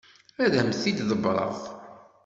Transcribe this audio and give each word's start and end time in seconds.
Ad 0.43 0.53
am-t-id-ḍebbreɣ. 0.59 1.55